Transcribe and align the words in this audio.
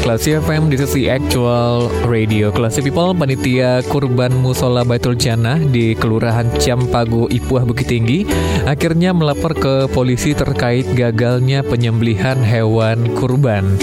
Classy 0.00 0.32
FM 0.32 0.72
This 0.72 0.80
is 0.80 0.96
the 0.96 1.12
actual 1.12 1.92
radio 2.08 2.48
Classy 2.48 2.80
People 2.80 3.12
Panitia 3.12 3.84
Kurban 3.84 4.32
Musola 4.40 4.80
Baitul 4.88 5.20
Jannah 5.20 5.60
Di 5.60 5.92
Kelurahan 5.92 6.48
Ciampago 6.56 7.28
Ipuah 7.28 7.68
Bukit 7.68 7.92
Tinggi 7.92 8.24
Akhirnya 8.64 9.12
melapor 9.12 9.52
ke 9.52 9.92
polisi 9.92 10.32
terkait 10.32 10.88
gagalnya 10.96 11.60
penyembelihan 11.60 12.40
hewan 12.40 13.12
kurban 13.12 13.76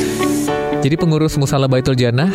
Jadi 0.81 0.95
pengurus 0.98 1.38
Musola 1.38 1.70
Baitul 1.70 1.94
Jannah 1.94 2.34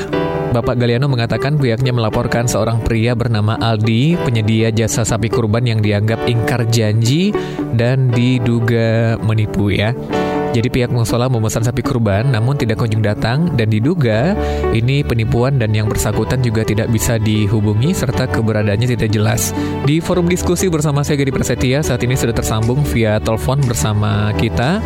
Bapak 0.55 0.79
Galiano 0.79 1.11
mengatakan 1.11 1.59
pihaknya 1.59 1.91
melaporkan 1.91 2.47
seorang 2.47 2.79
pria 2.79 3.19
bernama 3.19 3.59
Aldi, 3.59 4.15
penyedia 4.23 4.71
jasa 4.71 5.03
sapi 5.03 5.27
kurban 5.27 5.67
yang 5.67 5.83
dianggap 5.83 6.31
ingkar 6.31 6.71
janji 6.71 7.35
dan 7.75 8.15
diduga 8.15 9.19
menipu 9.19 9.75
ya. 9.75 9.91
Jadi 10.55 10.71
pihak 10.71 10.95
musola 10.95 11.27
memesan 11.27 11.67
sapi 11.67 11.83
kurban 11.83 12.31
namun 12.31 12.55
tidak 12.55 12.79
kunjung 12.79 13.03
datang 13.03 13.51
dan 13.59 13.67
diduga 13.67 14.39
ini 14.71 15.03
penipuan 15.03 15.59
dan 15.59 15.75
yang 15.75 15.91
bersangkutan 15.91 16.47
juga 16.47 16.63
tidak 16.63 16.87
bisa 16.95 17.19
dihubungi 17.19 17.91
serta 17.91 18.31
keberadaannya 18.31 18.87
tidak 18.95 19.11
jelas. 19.11 19.51
Di 19.83 19.99
forum 19.99 20.31
diskusi 20.31 20.71
bersama 20.71 21.03
saya 21.03 21.19
Gadi 21.19 21.35
Prasetya 21.35 21.83
saat 21.83 22.07
ini 22.07 22.15
sudah 22.15 22.39
tersambung 22.39 22.87
via 22.87 23.19
telepon 23.19 23.59
bersama 23.67 24.31
kita 24.39 24.79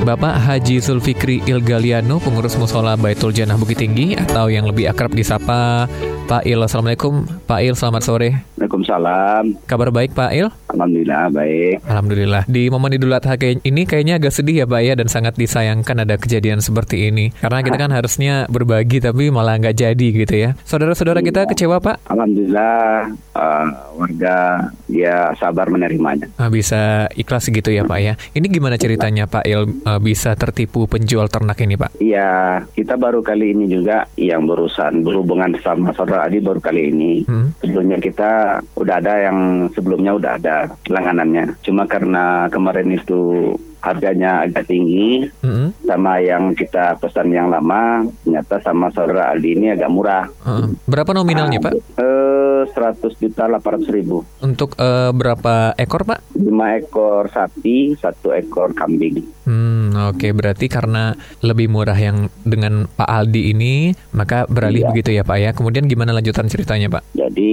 Bapak 0.00 0.40
Haji 0.40 0.80
Zulfikri 0.80 1.44
Ilgaliano, 1.44 2.16
pengurus 2.24 2.56
Musola 2.56 2.96
Baitul 2.96 3.36
Janah 3.36 3.60
Bukit 3.60 3.84
Tinggi 3.84 4.16
atau 4.16 4.48
yang 4.48 4.64
lebih 4.64 4.88
akrab 4.88 5.12
disapa 5.12 5.84
Pak 6.30 6.46
Il. 6.46 6.62
Assalamualaikum 6.62 7.26
Pak 7.50 7.58
Il, 7.58 7.74
selamat 7.74 8.06
sore. 8.06 8.46
Waalaikumsalam. 8.54 9.66
Kabar 9.66 9.90
baik 9.90 10.14
Pak 10.14 10.30
Il? 10.30 10.46
Alhamdulillah 10.70 11.26
baik. 11.34 11.82
Alhamdulillah. 11.90 12.42
Di 12.46 12.70
momen 12.70 12.94
Idul 12.94 13.18
Adha 13.18 13.34
ini 13.42 13.82
kayaknya 13.82 14.22
agak 14.22 14.38
sedih 14.38 14.62
ya 14.62 14.66
Pak 14.70 14.80
ya 14.86 14.94
dan 14.94 15.10
sangat 15.10 15.34
disayangkan 15.34 16.06
ada 16.06 16.14
kejadian 16.14 16.62
seperti 16.62 17.10
ini. 17.10 17.34
Karena 17.34 17.66
kita 17.66 17.74
kan 17.82 17.90
harusnya 17.90 18.46
berbagi 18.46 19.02
tapi 19.02 19.34
malah 19.34 19.58
nggak 19.58 19.74
jadi 19.74 20.06
gitu 20.22 20.34
ya. 20.38 20.54
Saudara-saudara 20.62 21.18
kita 21.18 21.50
kecewa 21.50 21.82
Pak? 21.82 22.06
Alhamdulillah 22.06 23.10
uh, 23.34 23.66
warga 23.98 24.70
ya 24.86 25.34
sabar 25.34 25.66
menerimanya. 25.66 26.30
Nah, 26.38 26.46
bisa 26.46 27.10
ikhlas 27.18 27.50
gitu 27.50 27.74
ya 27.74 27.82
Pak 27.82 27.98
ya. 27.98 28.14
Ini 28.38 28.46
gimana 28.46 28.78
ceritanya 28.78 29.26
Pak 29.26 29.50
Il 29.50 29.82
uh, 29.82 29.98
bisa 29.98 30.38
tertipu 30.38 30.86
penjual 30.86 31.26
ternak 31.26 31.58
ini 31.58 31.74
Pak? 31.74 31.98
Iya, 31.98 32.62
kita 32.78 32.94
baru 32.94 33.18
kali 33.18 33.50
ini 33.50 33.66
juga 33.66 34.06
yang 34.14 34.46
berurusan 34.46 35.02
berhubungan 35.02 35.58
sama 35.58 35.90
saudara 35.90 36.19
Adi 36.26 36.38
baru 36.42 36.60
kali 36.60 36.92
ini. 36.92 37.12
Hmm. 37.24 37.54
Sebelumnya 37.62 37.98
kita 38.00 38.60
udah 38.76 38.94
ada 39.00 39.14
yang 39.30 39.68
sebelumnya 39.72 40.12
udah 40.16 40.32
ada 40.36 40.56
langganannya. 40.88 41.56
Cuma 41.64 41.88
karena 41.88 42.50
kemarin 42.52 42.92
itu 42.92 43.54
harganya 43.80 44.44
agak 44.44 44.68
tinggi 44.68 45.24
mm-hmm. 45.40 45.88
sama 45.88 46.20
yang 46.20 46.52
kita 46.52 47.00
pesan 47.00 47.32
yang 47.32 47.48
lama 47.48 48.04
ternyata 48.22 48.60
sama 48.60 48.92
saudara 48.92 49.32
Aldi 49.32 49.50
ini 49.56 49.66
agak 49.72 49.90
murah. 49.90 50.24
Uh, 50.44 50.68
berapa 50.84 51.16
nominalnya 51.16 51.58
nah, 51.58 51.64
Pak? 51.72 51.74
Eh, 51.96 52.62
100 52.68 53.20
juta 53.20 53.48
800 53.48 53.88
ribu. 53.96 54.20
Untuk 54.44 54.76
uh, 54.76 55.10
berapa 55.16 55.72
ekor 55.80 56.04
Pak? 56.04 56.36
5 56.36 56.78
ekor 56.84 57.32
sapi, 57.32 57.96
satu 57.96 58.36
ekor 58.36 58.76
kambing. 58.76 59.24
Hmm, 59.48 59.79
oke 60.08 60.32
berarti 60.32 60.66
karena 60.72 61.12
lebih 61.44 61.68
murah 61.68 61.96
yang 61.96 62.32
dengan 62.40 62.88
Pak 62.88 63.04
Aldi 63.04 63.52
ini 63.52 63.92
maka 64.16 64.48
beralih 64.48 64.86
iya. 64.86 64.88
begitu 64.88 65.10
ya 65.12 65.22
Pak 65.26 65.38
ya. 65.38 65.50
Kemudian 65.52 65.84
gimana 65.84 66.16
lanjutan 66.16 66.48
ceritanya 66.48 66.88
Pak? 66.88 67.12
Jadi 67.12 67.52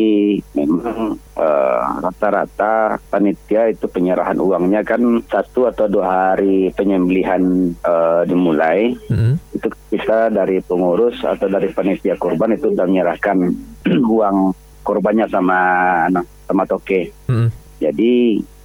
memang 0.56 1.20
uh, 1.36 1.82
rata-rata 2.00 3.02
panitia 3.12 3.68
itu 3.72 3.86
penyerahan 3.92 4.40
uangnya 4.40 4.82
kan 4.88 5.02
satu 5.28 5.68
atau 5.68 5.92
dua 5.92 6.34
hari 6.34 6.72
penyembelihan 6.74 7.74
uh, 7.84 8.24
dimulai 8.24 8.96
mm-hmm. 8.96 9.34
itu 9.58 9.68
kita 9.92 10.32
dari 10.32 10.64
pengurus 10.64 11.20
atau 11.24 11.48
dari 11.52 11.72
panitia 11.74 12.16
korban 12.16 12.56
itu 12.56 12.72
sudah 12.72 12.86
menyerahkan 12.88 13.38
uang 14.16 14.56
korbannya 14.86 15.28
sama 15.28 15.60
anak 16.08 16.26
sama 16.48 16.64
toke. 16.64 17.12
Mm-hmm. 17.28 17.50
Jadi 17.78 18.14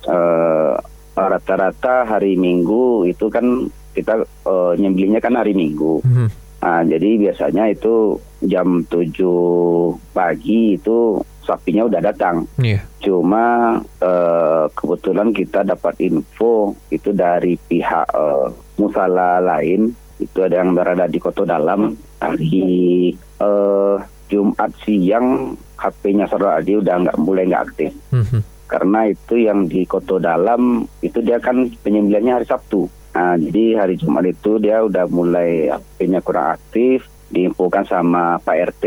uh, 0.09 0.77
rata-rata 1.17 2.09
hari 2.09 2.35
Minggu 2.41 3.05
itu 3.09 3.29
kan 3.29 3.69
kita 3.93 4.25
uh, 4.49 4.73
nyembelihnya 4.77 5.21
kan 5.21 5.37
hari 5.37 5.53
Minggu. 5.53 6.01
Mm-hmm. 6.01 6.29
Nah, 6.63 6.81
jadi 6.87 7.11
biasanya 7.19 7.65
itu 7.75 8.17
jam 8.47 8.87
7 8.87 10.15
pagi 10.15 10.79
itu 10.79 11.19
sapinya 11.43 11.91
udah 11.91 12.01
datang. 12.01 12.47
Yeah. 12.63 12.87
Cuma 13.03 13.77
uh, 13.83 14.65
kebetulan 14.73 15.35
kita 15.35 15.67
dapat 15.67 15.99
info 15.99 16.79
itu 16.95 17.11
dari 17.11 17.59
pihak 17.59 18.07
uh, 18.15 18.49
musala 18.79 19.43
lain 19.43 19.91
itu 20.23 20.39
ada 20.39 20.63
yang 20.63 20.71
berada 20.73 21.11
di 21.11 21.19
Kota 21.19 21.43
Dalam 21.43 21.99
hari 22.23 23.11
uh, 23.43 23.99
Jumat 24.31 24.71
siang 24.87 25.59
HP-nya 25.75 26.31
saudara 26.31 26.63
Adi 26.63 26.79
udah 26.79 26.95
nggak 27.03 27.19
mulai 27.19 27.51
nggak 27.51 27.65
aktif. 27.69 27.91
Mm-hmm. 28.15 28.41
Karena 28.73 29.05
itu 29.05 29.37
yang 29.37 29.69
di 29.69 29.85
Kota 29.85 30.17
Dalam 30.17 30.89
itu 31.05 31.21
dia 31.21 31.37
kan 31.37 31.69
penyembelihannya 31.85 32.41
hari 32.41 32.47
Sabtu. 32.49 32.89
Nah, 33.13 33.37
jadi 33.37 33.85
hari 33.85 34.01
Jumat 34.01 34.25
itu 34.25 34.57
dia 34.57 34.81
udah 34.81 35.05
mulai 35.13 35.69
HP-nya 35.69 36.25
kurang 36.25 36.57
aktif, 36.57 37.05
diinfokan 37.29 37.85
sama 37.85 38.41
Pak 38.41 38.57
RT. 38.73 38.85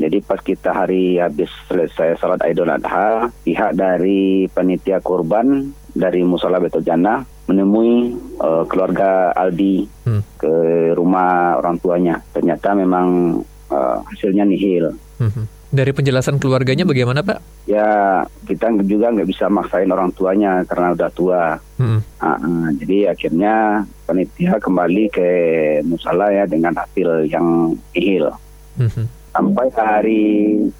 Jadi 0.00 0.18
pas 0.24 0.40
kita 0.42 0.74
hari 0.74 1.20
habis 1.20 1.52
selesai 1.70 2.18
salat 2.18 2.42
Idul 2.48 2.72
Adha, 2.72 3.30
pihak 3.46 3.76
dari 3.78 4.50
panitia 4.50 4.98
korban 4.98 5.70
dari 5.92 6.24
Musola 6.24 6.56
Betul 6.56 6.82
Jannah 6.82 7.20
menemui 7.50 8.14
uh, 8.38 8.64
keluarga 8.70 9.34
Aldi 9.34 9.84
hmm. 10.06 10.22
ke 10.38 10.54
rumah 10.94 11.58
orang 11.58 11.76
tuanya. 11.82 12.22
Ternyata 12.32 12.78
memang 12.78 13.38
uh, 13.70 14.02
hasilnya 14.10 14.44
nihil. 14.44 14.92
Hmm. 15.16 15.46
Dari 15.70 15.94
penjelasan 15.94 16.42
keluarganya 16.42 16.82
bagaimana 16.82 17.22
Pak? 17.22 17.70
Ya 17.70 18.26
kita 18.42 18.74
juga 18.82 19.14
nggak 19.14 19.30
bisa 19.30 19.46
maksain 19.46 19.86
orang 19.86 20.10
tuanya 20.18 20.66
karena 20.66 20.98
udah 20.98 21.10
tua. 21.14 21.44
Hmm. 21.78 22.02
Uh, 22.18 22.26
uh, 22.26 22.66
jadi 22.82 23.14
akhirnya 23.14 23.86
panitia 24.04 24.58
kembali 24.58 25.04
ke 25.14 25.28
musola 25.86 26.34
ya 26.34 26.44
dengan 26.50 26.74
hasil 26.74 27.30
yang 27.30 27.78
nihil. 27.94 28.34
Hmm 28.76 29.06
sampai 29.30 29.68
hari 29.78 30.24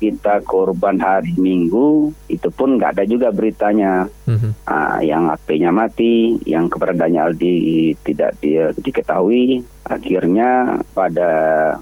kita 0.03 0.43
korban 0.43 0.99
hari 0.99 1.35
Minggu 1.39 2.11
itu 2.27 2.51
pun 2.51 2.77
nggak 2.77 2.99
ada 2.99 3.05
juga 3.07 3.31
beritanya 3.31 4.11
uh, 4.27 4.99
yang 5.03 5.31
HP-nya 5.31 5.71
mati 5.71 6.39
yang 6.47 6.67
keberadaannya 6.67 7.21
Aldi 7.31 7.57
tidak 8.03 8.35
dia 8.43 8.75
diketahui 8.75 9.63
akhirnya 9.91 10.79
pada 10.95 11.31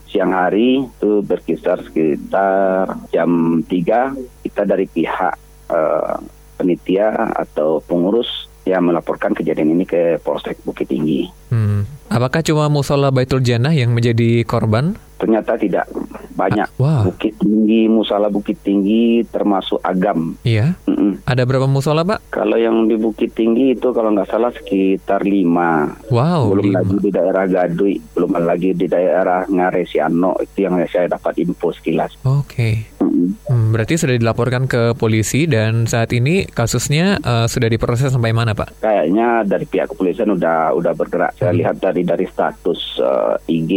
siang 0.08 0.32
hari 0.32 0.88
itu 0.88 1.20
berkisar 1.20 1.84
sekitar 1.84 2.96
jam 3.12 3.60
3 3.60 4.48
kita 4.48 4.62
dari 4.64 4.88
pihak 4.88 5.36
uh, 5.68 6.16
penitia 6.56 7.36
atau 7.36 7.84
pengurus 7.84 8.48
yang 8.64 8.88
melaporkan 8.88 9.32
kejadian 9.32 9.76
ini 9.76 9.84
ke 9.84 10.20
Polsek 10.20 10.60
Bukit 10.64 10.88
Tinggi. 10.88 11.28
Hmm. 11.52 11.88
Apakah 12.08 12.40
cuma 12.44 12.68
musola 12.72 13.12
Baitul 13.12 13.44
Jannah 13.44 13.72
yang 13.72 13.92
menjadi 13.92 14.44
korban? 14.44 14.96
Ternyata 15.20 15.56
tidak 15.60 15.88
banyak. 16.38 16.68
Ah, 16.70 16.78
wow. 16.78 17.02
Bukit 17.10 17.34
Tinggi, 17.42 17.90
musola 17.90 18.30
Bukit 18.30 18.62
Tinggi 18.62 19.26
termasuk 19.26 19.82
agam. 19.82 20.38
Iya. 20.46 20.78
Mm 20.86 20.94
-mm. 20.94 21.12
Ada 21.26 21.42
berapa 21.42 21.66
musola, 21.66 22.06
Pak? 22.06 22.30
Kalau 22.30 22.54
yang 22.54 22.86
di 22.86 22.94
Bukit 22.94 23.34
Tinggi 23.34 23.74
itu 23.74 23.90
kalau 23.90 24.14
nggak 24.14 24.30
salah 24.30 24.54
sekitar 24.54 25.26
lima. 25.26 25.98
Wow. 26.14 26.54
Belum 26.54 26.70
lima. 26.70 26.78
lagi 26.86 26.96
di 27.02 27.10
daerah 27.10 27.44
Gadui, 27.50 27.96
belum 28.14 28.30
lagi 28.38 28.70
di 28.78 28.86
daerah 28.86 29.42
Ngaresiano 29.50 30.38
itu 30.38 30.58
yang 30.62 30.78
saya 30.86 31.10
dapat 31.10 31.42
info 31.42 31.74
sekilas. 31.74 32.14
Oke. 32.22 32.46
Okay. 32.46 32.74
Hmm, 33.48 33.72
berarti 33.74 33.98
sudah 33.98 34.14
dilaporkan 34.14 34.68
ke 34.68 34.92
polisi 34.94 35.48
dan 35.48 35.88
saat 35.88 36.12
ini 36.14 36.44
kasusnya 36.46 37.18
uh, 37.24 37.46
sudah 37.48 37.66
diproses 37.66 38.12
sampai 38.12 38.30
mana, 38.30 38.54
Pak? 38.54 38.78
Kayaknya 38.78 39.42
dari 39.48 39.64
pihak 39.64 39.90
kepolisian 39.90 40.36
udah 40.36 40.76
udah 40.76 40.92
bergerak. 40.94 41.34
Saya 41.40 41.50
hmm. 41.50 41.58
lihat 41.64 41.76
dari 41.82 42.02
dari 42.04 42.26
status 42.28 43.00
uh, 43.02 43.34
eh, 43.48 43.56
IG. 43.56 43.72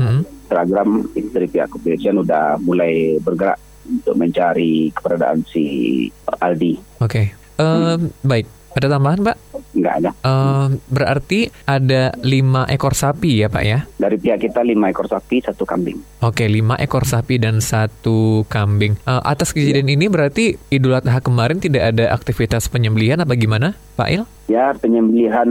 Hmm 0.00 0.35
Instagram 0.46 1.10
dari 1.34 1.46
pihak 1.50 1.68
kepolisian 1.74 2.22
udah 2.22 2.62
mulai 2.62 3.18
bergerak 3.18 3.58
untuk 3.82 4.14
mencari 4.14 4.94
keberadaan 4.94 5.42
si 5.50 6.06
Aldi. 6.38 7.02
Oke, 7.02 7.02
okay. 7.02 7.26
uh, 7.58 7.98
hmm. 7.98 8.22
baik. 8.22 8.46
Ada 8.76 8.92
tambahan, 8.92 9.24
Pak? 9.26 9.36
nggak 9.76 9.94
ada. 10.02 10.10
Uh, 10.24 10.66
berarti 10.88 11.52
ada 11.68 12.16
lima 12.24 12.64
ekor 12.72 12.96
sapi 12.96 13.44
ya 13.44 13.48
Pak 13.52 13.64
ya? 13.64 13.84
Dari 14.00 14.16
pihak 14.16 14.48
kita 14.48 14.64
lima 14.64 14.88
ekor 14.88 15.06
sapi, 15.06 15.44
satu 15.44 15.68
kambing. 15.68 16.00
Oke, 16.24 16.48
lima 16.48 16.80
ekor 16.80 17.04
sapi 17.04 17.36
dan 17.36 17.60
satu 17.60 18.48
kambing. 18.48 18.96
Uh, 19.04 19.20
atas 19.22 19.52
kejadian 19.52 19.92
ya. 19.92 19.94
ini 20.00 20.06
berarti 20.08 20.44
Idul 20.72 20.96
Adha 20.96 21.20
kemarin 21.20 21.60
tidak 21.60 21.92
ada 21.94 22.10
aktivitas 22.10 22.72
penyembelihan 22.72 23.20
apa 23.20 23.36
gimana 23.36 23.76
Pak 23.94 24.08
Il? 24.08 24.24
Ya, 24.48 24.72
penyembelihan 24.78 25.48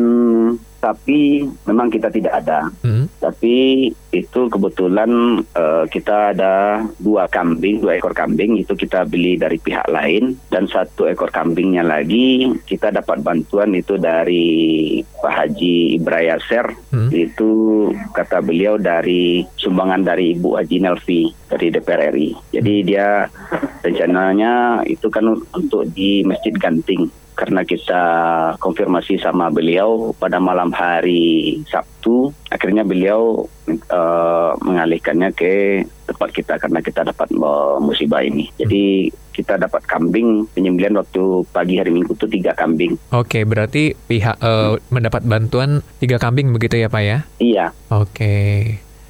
sapi 0.86 1.42
memang 1.66 1.90
kita 1.90 2.14
tidak 2.14 2.46
ada. 2.46 2.70
Hmm. 2.86 3.10
Tapi 3.18 3.90
itu 4.14 4.42
kebetulan 4.48 5.42
uh, 5.58 5.84
kita 5.90 6.38
ada 6.38 6.86
dua 7.02 7.26
kambing, 7.26 7.82
dua 7.82 7.98
ekor 7.98 8.14
kambing 8.14 8.62
itu 8.62 8.78
kita 8.78 9.04
beli 9.10 9.36
dari 9.36 9.58
pihak 9.58 9.90
lain 9.90 10.38
dan 10.54 10.70
satu 10.70 11.10
ekor 11.10 11.34
kambingnya 11.34 11.82
lagi 11.82 12.54
kita 12.70 12.94
dapat 12.94 13.26
bantuan 13.26 13.74
itu 13.74 13.98
dari 13.98 15.02
Pak 15.02 15.34
Haji 15.34 15.98
Ibrayaser. 15.98 16.70
Hmm. 16.94 17.10
Itu 17.10 17.90
kata 18.14 18.46
beliau 18.46 18.78
dari 18.78 19.42
sumbangan 19.58 20.06
dari 20.06 20.38
Ibu 20.38 20.62
Haji 20.62 20.78
Nelvi 20.86 21.22
dari 21.50 21.68
DPR 21.74 22.14
RI. 22.14 22.30
Jadi 22.54 22.74
dia 22.86 23.26
rencananya 23.81 24.86
itu 24.86 25.10
kan 25.10 25.26
untuk 25.34 25.90
di 25.90 26.22
Masjid 26.22 26.54
Ganting 26.54 27.25
karena 27.36 27.62
kita 27.68 28.04
konfirmasi 28.64 29.20
sama 29.20 29.52
beliau 29.52 30.16
pada 30.16 30.40
malam 30.40 30.72
hari 30.72 31.60
Sabtu, 31.68 32.32
akhirnya 32.48 32.88
beliau 32.88 33.46
uh, 33.92 34.52
mengalihkannya 34.64 35.36
ke 35.36 35.84
tempat 36.08 36.30
kita 36.32 36.56
karena 36.56 36.80
kita 36.80 37.04
dapat 37.04 37.28
uh, 37.36 37.78
musibah 37.84 38.24
ini. 38.24 38.48
Jadi 38.56 39.12
kita 39.36 39.60
dapat 39.60 39.84
kambing 39.84 40.48
penyembelian 40.56 40.96
waktu 40.96 41.44
pagi 41.52 41.76
hari 41.76 41.92
Minggu 41.92 42.16
itu 42.16 42.28
tiga 42.32 42.56
kambing. 42.56 42.96
Oke, 43.12 43.44
berarti 43.44 43.92
pihak 44.08 44.40
uh, 44.40 44.80
mendapat 44.88 45.28
bantuan 45.28 45.84
tiga 46.00 46.16
kambing 46.16 46.56
begitu 46.56 46.80
ya 46.80 46.88
Pak 46.88 47.04
ya? 47.04 47.18
Iya. 47.44 47.66
Oke. 47.92 48.36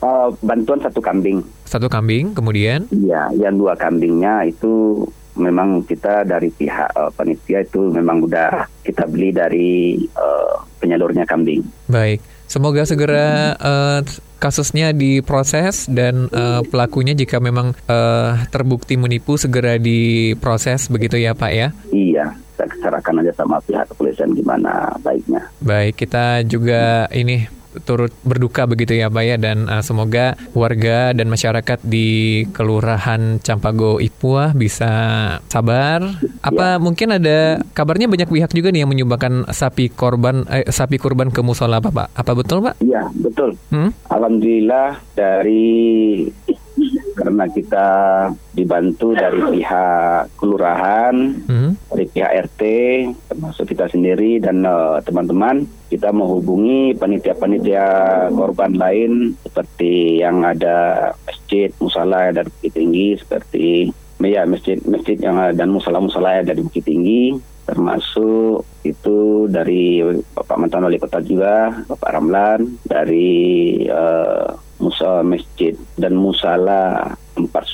Uh, 0.01 0.33
bantuan 0.41 0.81
satu 0.81 0.97
kambing. 1.01 1.45
Satu 1.65 1.89
kambing, 1.89 2.33
kemudian? 2.33 2.85
Iya, 2.93 3.29
yang 3.37 3.57
dua 3.57 3.73
kambingnya 3.73 4.45
itu 4.45 5.05
memang 5.35 5.83
kita 5.83 6.23
dari 6.23 6.49
pihak 6.51 6.95
uh, 6.95 7.11
panitia 7.11 7.63
itu 7.63 7.91
memang 7.91 8.23
udah 8.23 8.67
kita 8.81 9.03
beli 9.07 9.29
dari 9.35 9.99
uh, 10.15 10.63
penyalurnya 10.79 11.27
kambing. 11.27 11.63
Baik, 11.87 12.23
semoga 12.47 12.87
segera 12.87 13.55
uh, 13.59 13.99
kasusnya 14.39 14.91
diproses 14.91 15.87
dan 15.89 16.27
uh, 16.31 16.61
pelakunya 16.67 17.15
jika 17.15 17.39
memang 17.39 17.73
uh, 17.87 18.37
terbukti 18.51 18.99
menipu 18.99 19.35
segera 19.39 19.79
diproses 19.79 20.87
begitu 20.91 21.17
ya 21.19 21.33
Pak 21.33 21.51
ya? 21.51 21.67
Iya, 21.91 22.35
kita 22.55 22.63
serahkan 22.79 23.19
aja 23.25 23.33
sama 23.35 23.57
pihak 23.63 23.89
kepolisian 23.91 24.31
gimana 24.37 24.93
baiknya. 25.01 25.49
Baik, 25.59 25.99
kita 26.05 26.45
juga 26.45 27.09
ini 27.11 27.47
turut 27.85 28.11
berduka 28.25 28.65
begitu 28.65 28.97
ya 28.97 29.07
Pak 29.07 29.23
ya 29.23 29.35
dan 29.37 29.69
uh, 29.69 29.85
semoga 29.85 30.33
warga 30.57 31.13
dan 31.13 31.29
masyarakat 31.29 31.79
di 31.85 32.43
Kelurahan 32.51 33.37
Campago 33.39 34.01
Ipua 34.01 34.51
bisa 34.57 34.91
sabar. 35.45 36.01
Apa 36.41 36.75
ya. 36.75 36.81
mungkin 36.81 37.13
ada 37.15 37.61
kabarnya 37.77 38.09
banyak 38.09 38.27
pihak 38.27 38.51
juga 38.51 38.73
nih 38.73 38.83
yang 38.83 38.91
menyumbangkan 38.91 39.47
sapi 39.53 39.93
korban 39.93 40.43
eh, 40.49 40.65
sapi 40.67 40.97
kurban 40.97 41.29
ke 41.29 41.45
musola 41.45 41.77
Pak? 41.77 42.17
Apa 42.17 42.31
betul 42.33 42.65
Pak? 42.65 42.81
Iya, 42.81 43.13
betul. 43.13 43.53
Hmm? 43.69 43.93
Alhamdulillah 44.09 44.99
dari 45.13 46.25
karena 47.15 47.47
kita 47.47 47.87
dibantu 48.51 49.15
dari 49.15 49.39
pihak 49.39 50.35
kelurahan, 50.35 51.15
hmm. 51.47 51.71
dari 51.95 52.05
pihak 52.11 52.31
RT, 52.51 52.61
termasuk 53.31 53.71
kita 53.71 53.87
sendiri 53.87 54.43
dan 54.43 54.67
uh, 54.67 54.99
teman-teman, 55.01 55.63
kita 55.87 56.11
menghubungi 56.11 56.93
panitia-panitia 56.99 57.85
korban 58.35 58.75
lain 58.75 59.33
seperti 59.47 60.19
yang 60.19 60.43
ada 60.43 61.11
masjid, 61.23 61.71
musala 61.79 62.35
dan 62.35 62.51
bukit 62.51 62.71
tinggi 62.75 63.15
seperti 63.15 63.95
ya 64.25 64.41
masjid 64.47 64.81
masjid 64.89 65.21
yang 65.21 65.37
dan 65.53 65.69
musala 65.69 66.01
musala 66.01 66.41
dari 66.41 66.57
bukit 66.63 66.81
tinggi 66.87 67.37
termasuk 67.65 68.61
itu 68.85 69.49
dari 69.49 70.01
Bapak 70.33 70.57
mantan 70.61 70.85
wali 70.85 71.01
kota 71.01 71.17
juga 71.19 71.73
Bapak 71.89 72.13
Ramlan 72.13 72.77
dari 72.85 73.81
uh, 73.89 74.53
musa 74.77 75.25
masjid 75.25 75.73
dan 75.97 76.13
musala 76.13 77.15
empat 77.33 77.65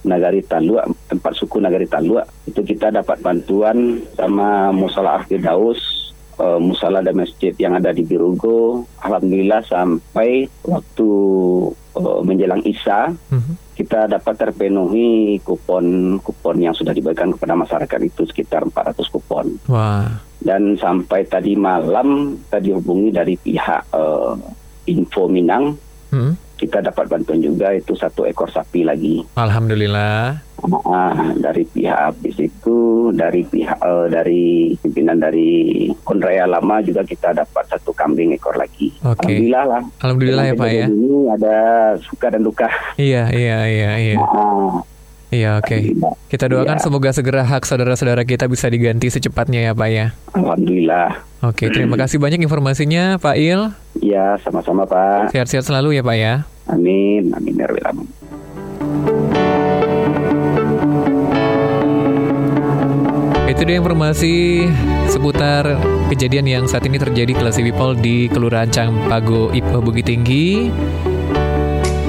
Nagari 0.00 0.40
Talua 0.44 0.88
empat 0.88 1.32
suku 1.36 1.60
Nagari 1.60 1.84
Talua 1.84 2.24
itu 2.48 2.64
kita 2.64 2.88
dapat 2.88 3.20
bantuan 3.20 4.00
sama 4.16 4.72
musala 4.72 5.20
Daus 5.36 5.99
uh, 6.40 6.58
musala 6.58 7.04
dan 7.04 7.20
masjid 7.20 7.52
yang 7.60 7.76
ada 7.76 7.92
di 7.92 8.02
Birugo 8.02 8.88
alhamdulillah 9.04 9.60
sampai 9.68 10.48
waktu 10.64 11.10
uh, 12.00 12.20
menjelang 12.24 12.64
Isa 12.64 13.12
mm-hmm. 13.12 13.76
kita 13.76 14.08
dapat 14.08 14.34
terpenuhi 14.40 15.36
kupon 15.44 16.16
kupon 16.24 16.56
yang 16.56 16.72
sudah 16.72 16.96
dibagikan 16.96 17.36
kepada 17.36 17.54
masyarakat 17.54 18.00
itu 18.00 18.24
sekitar 18.24 18.64
400 18.64 18.96
kupon. 19.12 19.46
Wah. 19.68 20.08
Dan 20.40 20.80
sampai 20.80 21.28
tadi 21.28 21.52
malam 21.52 22.40
tadi 22.48 22.72
hubungi 22.72 23.12
dari 23.12 23.36
pihak 23.36 23.92
uh, 23.92 24.32
Info 24.88 25.28
Minang 25.28 25.76
hmm. 26.10 26.56
kita 26.56 26.80
dapat 26.80 27.08
bantuan 27.12 27.40
juga 27.40 27.76
itu 27.76 27.92
satu 27.92 28.24
ekor 28.24 28.48
sapi 28.48 28.84
lagi. 28.84 29.20
Alhamdulillah. 29.36 30.40
Nah, 30.60 31.32
dari 31.38 31.64
pihak 31.64 31.98
habis 32.12 32.36
itu 32.36 33.08
dari 33.16 33.42
pihak 33.46 33.80
uh, 33.80 34.06
dari 34.10 34.74
pimpinan 34.80 35.16
dari 35.16 35.88
Konraya 36.04 36.44
Lama 36.44 36.84
juga 36.84 37.06
kita 37.06 37.32
dapat 37.32 37.64
satu 37.70 37.96
kambing 37.96 38.36
ekor 38.36 38.56
lagi. 38.58 38.92
Okay. 39.00 39.40
Alhamdulillah 39.40 39.64
lah. 39.64 39.82
Alhamdulillah 40.04 40.44
ya 40.50 40.54
Pak 40.58 40.68
ya. 40.68 40.86
Ini 40.90 41.14
ada 41.38 41.56
suka 42.04 42.26
dan 42.28 42.42
duka. 42.44 42.68
Iya 43.00 43.32
iya 43.32 43.58
iya 43.66 43.90
iya. 43.96 44.16
Nah, 44.20 44.84
Iya 45.30 45.62
oke. 45.62 45.70
Okay. 45.70 45.80
Kita 46.26 46.50
doakan 46.50 46.78
ya. 46.78 46.82
semoga 46.82 47.14
segera 47.14 47.46
hak 47.46 47.62
saudara-saudara 47.62 48.26
kita 48.26 48.50
bisa 48.50 48.66
diganti 48.66 49.14
secepatnya 49.14 49.70
ya 49.70 49.72
Pak 49.78 49.88
ya. 49.94 50.06
Alhamdulillah. 50.34 51.22
Oke, 51.46 51.64
okay, 51.64 51.68
terima 51.70 51.94
kasih 51.94 52.18
banyak 52.18 52.42
informasinya 52.42 53.16
Pak 53.22 53.38
Il. 53.38 53.70
Iya, 54.02 54.36
sama-sama 54.42 54.84
Pak. 54.90 55.30
Sehat-sehat 55.30 55.70
selalu 55.70 55.96
ya 55.96 56.02
Pak 56.02 56.16
ya. 56.18 56.34
Amin, 56.66 57.30
amin 57.30 57.54
ya 57.54 57.70
Itu 63.60 63.68
dia 63.68 63.76
informasi 63.76 64.64
seputar 65.12 65.76
kejadian 66.08 66.48
yang 66.48 66.64
saat 66.64 66.80
ini 66.88 66.96
terjadi 66.96 67.36
kelas 67.36 67.60
people 67.60 67.92
di 67.92 68.24
Kelurahan 68.32 68.72
Cangpago 68.72 69.52
Ipoh 69.52 69.84
Bukit 69.84 70.08
Tinggi. 70.08 70.72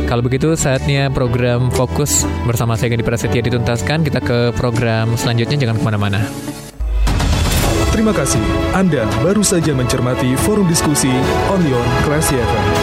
Kalau 0.08 0.24
begitu 0.24 0.56
saatnya 0.56 1.12
program 1.12 1.68
Fokus 1.68 2.24
bersama 2.48 2.80
saya 2.80 2.96
Gani 2.96 3.04
Prasetya 3.04 3.44
dituntaskan. 3.44 4.00
Kita 4.08 4.24
ke 4.24 4.56
program 4.56 5.20
selanjutnya, 5.20 5.68
jangan 5.68 5.76
ke 5.76 5.84
mana-mana. 5.84 6.24
Terima 7.92 8.16
kasih. 8.16 8.40
Anda 8.72 9.04
baru 9.20 9.44
saja 9.44 9.76
mencermati 9.76 10.32
forum 10.48 10.72
diskusi 10.72 11.12
Onion 11.52 11.84
Classy 12.08 12.40
FM. 12.40 12.81